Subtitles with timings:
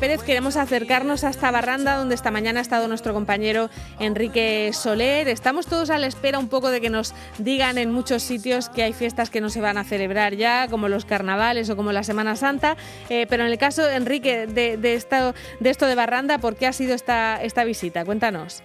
[0.00, 3.68] Pérez, queremos acercarnos a esta barranda donde esta mañana ha estado nuestro compañero
[3.98, 5.28] Enrique Soler.
[5.28, 8.82] Estamos todos a la espera un poco de que nos digan en muchos sitios que
[8.82, 12.02] hay fiestas que no se van a celebrar ya, como los carnavales o como la
[12.02, 12.78] Semana Santa.
[13.10, 16.72] Eh, pero en el caso, Enrique, de, esto, de esto de barranda, ¿por qué ha
[16.72, 18.06] sido esta visita?
[18.06, 18.62] Cuéntanos.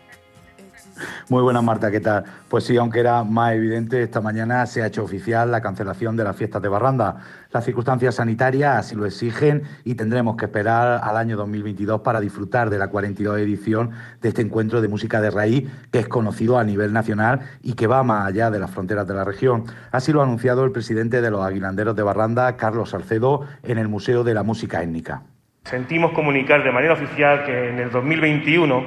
[1.29, 2.23] Muy buenas, Marta, ¿qué tal?
[2.49, 6.23] Pues sí, aunque era más evidente, esta mañana se ha hecho oficial la cancelación de
[6.23, 7.17] las fiestas de Barranda.
[7.51, 12.69] Las circunstancias sanitarias así lo exigen y tendremos que esperar al año 2022 para disfrutar
[12.69, 13.91] de la 42 edición
[14.21, 17.87] de este encuentro de música de raíz que es conocido a nivel nacional y que
[17.87, 19.65] va más allá de las fronteras de la región.
[19.91, 23.87] Así lo ha anunciado el presidente de los Aguilanderos de Barranda, Carlos Salcedo, en el
[23.87, 25.23] Museo de la Música Étnica.
[25.63, 28.83] Sentimos comunicar de manera oficial que en el 2021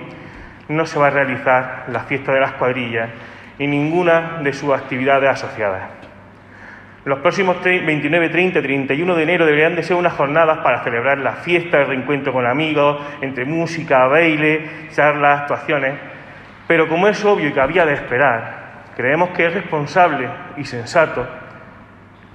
[0.68, 3.10] no se va a realizar la fiesta de las cuadrillas
[3.58, 5.98] y ninguna de sus actividades asociadas.
[7.04, 11.18] Los próximos 29, 30 y 31 de enero deberían de ser unas jornadas para celebrar
[11.18, 15.94] la fiesta, el reencuentro con amigos, entre música, baile, charlas, actuaciones.
[16.66, 21.26] Pero como es obvio y que había de esperar, creemos que es responsable y sensato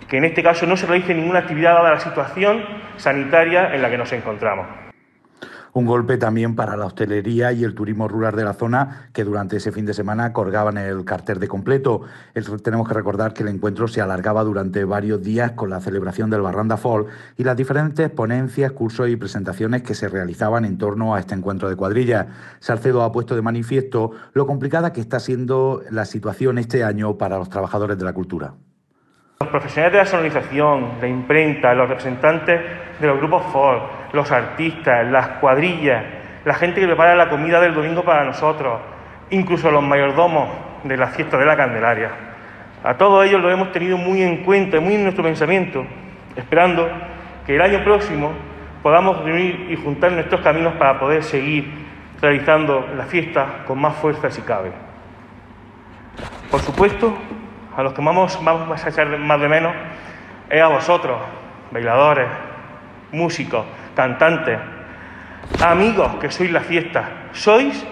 [0.08, 2.64] que en este caso no se realice ninguna actividad dada la situación
[2.98, 4.93] sanitaria en la que nos encontramos.
[5.76, 9.58] Un golpe también para la hostelería y el turismo rural de la zona, que durante
[9.58, 12.02] ese fin de semana colgaban el cartel de completo.
[12.64, 16.42] tenemos que recordar que el encuentro se alargaba durante varios días con la celebración del
[16.42, 17.08] Barranda Fall
[17.38, 21.68] y las diferentes ponencias, cursos y presentaciones que se realizaban en torno a este encuentro
[21.70, 22.28] de cuadrillas.
[22.60, 27.40] Salcedo ha puesto de manifiesto lo complicada que está siendo la situación este año para
[27.40, 28.54] los trabajadores de la cultura.
[29.40, 32.62] Los profesionales de la sonorización, la imprenta, los representantes
[33.02, 36.04] de los grupos Ford, los artistas, las cuadrillas,
[36.46, 38.80] la gente que prepara la comida del domingo para nosotros,
[39.32, 40.50] incluso los mayordomos
[40.84, 42.12] de la fiesta de la Candelaria.
[42.84, 45.86] A todos ellos lo hemos tenido muy en cuenta, muy en nuestro pensamiento,
[46.36, 46.90] esperando
[47.46, 48.32] que el año próximo
[48.82, 51.84] podamos reunir y juntar nuestros caminos para poder seguir
[52.22, 54.72] realizando la fiesta con más fuerza si cabe.
[56.52, 57.18] Por supuesto,
[57.76, 59.74] a los que vamos, vamos a echar más de menos
[60.50, 61.18] es a vosotros,
[61.72, 62.28] bailadores,
[63.12, 63.66] músicos,
[63.96, 64.60] cantantes,
[65.64, 67.30] amigos que sois la fiesta.
[67.32, 67.86] Sois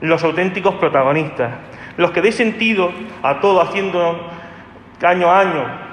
[0.00, 1.52] los auténticos protagonistas,
[1.96, 2.92] los que deis sentido
[3.22, 4.30] a todo haciendo
[5.02, 5.88] año a año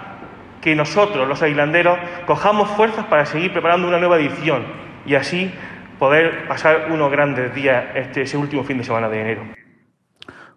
[0.62, 4.64] que nosotros, los ailanderos, cojamos fuerzas para seguir preparando una nueva edición
[5.06, 5.52] y así
[6.00, 9.44] poder pasar unos grandes días este, ese último fin de semana de enero.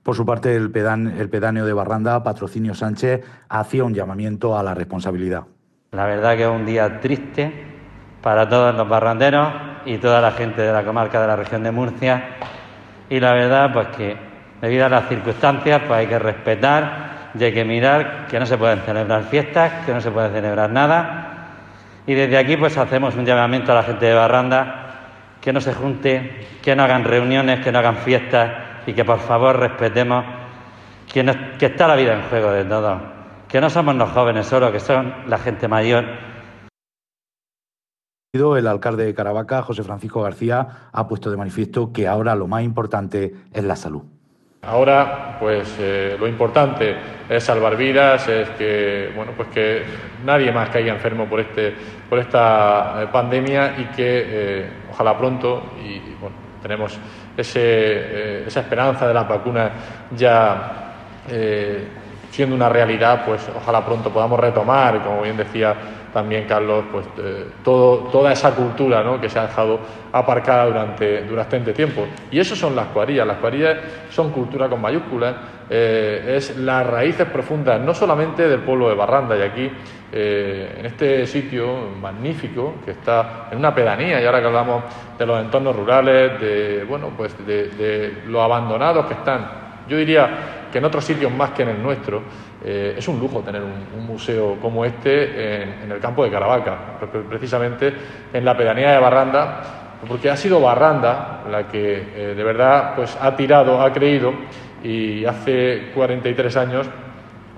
[0.02, 5.44] Por su parte, el, pedáneo de Barranda, Patrocinio Sánchez, hacía un llamamiento a la responsabilidad.
[5.92, 7.67] La verdad que es un día triste
[8.22, 9.48] para todos los barranderos
[9.84, 12.22] y toda la gente de la comarca de la región de Murcia.
[13.08, 14.16] Y la verdad, pues que
[14.60, 17.08] debido a las circunstancias, pues hay que respetar
[17.38, 20.70] y hay que mirar que no se pueden celebrar fiestas, que no se puede celebrar
[20.70, 21.28] nada.
[22.06, 24.84] Y desde aquí, pues hacemos un llamamiento a la gente de Barranda
[25.40, 28.50] que no se junte, que no hagan reuniones, que no hagan fiestas
[28.86, 30.24] y que por favor respetemos
[31.12, 31.20] que,
[31.60, 33.00] está la vida en juego de todos,
[33.48, 36.04] que no somos los jóvenes solo, que son la gente mayor.
[38.38, 42.62] El alcalde de Caravaca, José Francisco García, ha puesto de manifiesto que ahora lo más
[42.62, 44.02] importante es la salud.
[44.62, 46.96] Ahora, pues eh, lo importante
[47.28, 49.82] es salvar vidas, es que bueno, pues que
[50.24, 51.74] nadie más caiga enfermo por este,
[52.08, 56.98] por esta eh, pandemia y que eh, ojalá pronto y bueno, tenemos
[57.36, 59.70] esa esperanza de la vacuna
[60.16, 60.84] ya
[62.30, 65.74] siendo una realidad, pues ojalá pronto podamos retomar, como bien decía
[66.12, 69.78] también Carlos, pues eh, todo, toda esa cultura que se ha dejado
[70.12, 72.06] aparcada durante, durante tiempo.
[72.30, 73.26] Y eso son las cuadrillas.
[73.26, 73.76] Las cuadrillas
[74.10, 75.34] son cultura con mayúsculas,
[75.68, 79.70] es las raíces profundas, no solamente del pueblo de Barranda, y aquí
[80.10, 84.84] eh, en este sitio magnífico que está en una pedanía y ahora que hablamos
[85.18, 89.50] de los entornos rurales, de bueno pues de, los abandonados que están,
[89.86, 92.22] yo diría que en otros sitios más que en el nuestro
[92.64, 96.98] eh, es un lujo tener un, museo como este en, el campo de Caravaca,
[97.28, 97.92] precisamente
[98.32, 99.62] en la pedanía de Barranda,
[100.06, 104.32] porque ha sido Barranda la que eh, de verdad pues ha tirado, ha creído
[104.82, 106.88] y hace 43 años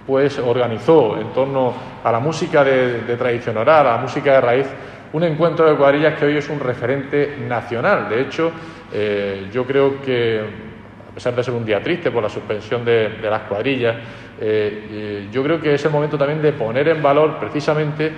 [0.07, 1.73] pues organizó en torno
[2.03, 4.67] a la música de, tradición oral, a la música de raíz,
[5.13, 8.09] un encuentro de cuadrillas que hoy es un referente nacional.
[8.09, 8.51] De hecho,
[8.93, 10.70] eh, yo creo que,
[11.11, 13.97] a pesar de ser un día triste por la suspensión de, las cuadrillas,
[14.41, 18.13] eh, eh, yo creo que es el momento también de poner en valor precisamente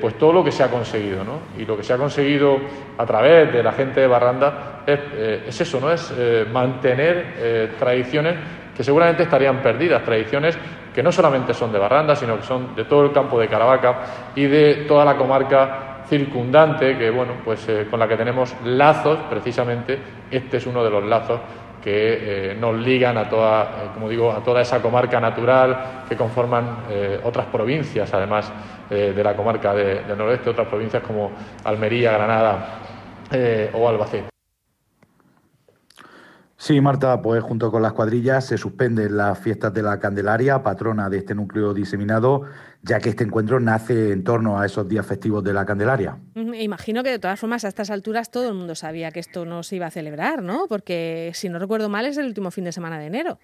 [0.00, 1.24] pues todo lo que se ha conseguido.
[1.24, 1.40] ¿no?
[1.58, 2.56] Y lo que se ha conseguido
[2.96, 5.00] a través de la gente de Barranda es,
[5.48, 5.90] es eso, ¿no?
[5.90, 6.14] es
[6.52, 8.36] mantener tradiciones
[8.76, 10.56] que seguramente estarían perdidas, tradiciones
[10.94, 13.98] que no solamente son de Barranda, sino que son de todo el campo de Caravaca
[14.34, 19.18] y de toda la comarca circundante que, bueno, pues eh, con la que tenemos lazos,
[19.28, 19.98] precisamente,
[20.30, 21.40] este es uno de los lazos
[21.82, 26.16] que eh, nos ligan a toda, eh, como digo, a toda esa comarca natural que
[26.16, 26.78] conforman
[27.24, 28.52] otras provincias, además
[28.88, 31.32] de la comarca del noroeste, otras provincias como
[31.64, 32.68] Almería, Granada
[33.72, 34.35] o Albacete.
[36.58, 41.10] Sí, Marta, pues junto con las cuadrillas se suspenden las fiestas de la Candelaria, patrona
[41.10, 42.44] de este núcleo diseminado,
[42.82, 46.16] ya que este encuentro nace en torno a esos días festivos de la Candelaria.
[46.34, 49.62] Imagino que de todas formas a estas alturas todo el mundo sabía que esto no
[49.62, 50.66] se iba a celebrar, ¿no?
[50.66, 53.38] Porque si no recuerdo mal es el último fin de semana de enero.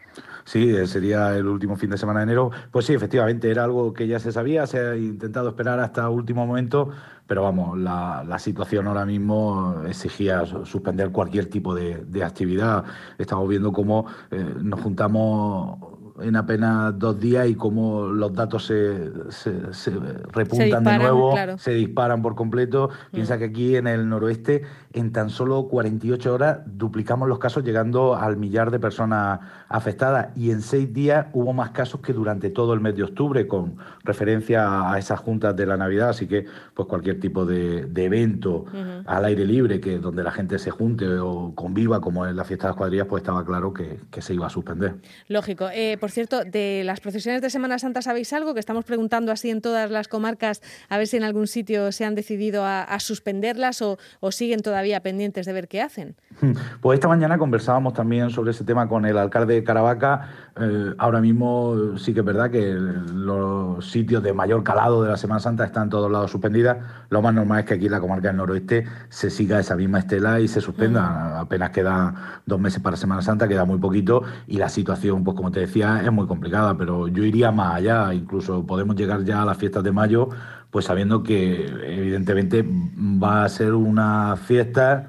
[0.45, 2.51] Sí, sería el último fin de semana de enero.
[2.71, 6.47] Pues sí, efectivamente, era algo que ya se sabía, se ha intentado esperar hasta último
[6.47, 6.91] momento,
[7.33, 12.85] pero vamos, la, situación ahora mismo exigía suspender cualquier tipo de, actividad.
[13.17, 15.79] Estamos viendo cómo eh, nos juntamos
[16.21, 19.91] en apenas dos días y cómo los datos se, se,
[20.33, 22.91] repuntan de nuevo, se disparan por completo.
[23.11, 23.15] Mm.
[23.15, 24.63] Piensa que aquí en el noroeste,
[24.93, 30.51] en tan solo 48 horas, duplicamos los casos llegando al millar de personas afectadas y
[30.51, 34.91] en seis días hubo más casos que durante todo el mes de octubre, con referencia
[34.91, 36.11] a esas juntas de la Navidad.
[36.11, 38.67] Así que, pues cualquier tipo de, evento
[39.07, 42.67] al aire libre, que donde la gente se junte o conviva, como en la fiesta
[42.67, 44.97] de las cuadrillas, pues estaba claro que, se iba a suspender.
[45.29, 45.71] Lógico.
[45.73, 48.53] Eh, por cierto, de las procesiones de Semana Santa, ¿sabéis algo?
[48.53, 52.05] Que estamos preguntando así en todas las comarcas, a ver si en algún sitio se
[52.05, 53.99] han decidido a, suspenderlas o,
[54.31, 56.17] siguen todavía pendientes de ver qué hacen.
[56.81, 60.29] Pues esta mañana conversábamos también sobre ese tema con el alcalde de Caravaca.
[60.61, 65.17] Eh, ahora mismo sí que es verdad que los sitios de mayor calado de la
[65.17, 66.79] Semana Santa están todos lados suspendidas.
[67.11, 70.01] Lo más normal es que aquí en la comarca del noroeste se siga esa misma
[70.01, 71.41] estela y se suspenda.
[71.41, 72.15] Apenas quedan
[72.47, 76.03] dos meses para Semana Santa, queda muy poquito y la situación, pues como te decía,
[76.05, 79.85] es muy complicada, pero yo iría más allá, incluso podemos llegar ya a las fiestas
[79.85, 80.29] de mayo,
[80.71, 85.09] pues sabiendo que evidentemente va a ser una fiesta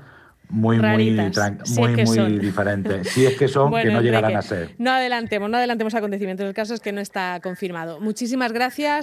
[0.54, 1.12] muy, muy,
[1.76, 3.04] muy, muy diferente.
[3.06, 4.76] Si es que son, que no llegarán a ser.
[4.78, 6.46] No adelantemos, no adelantemos acontecimientos.
[6.46, 8.00] El caso es que no está confirmado.
[8.00, 9.02] Muchísimas gracias.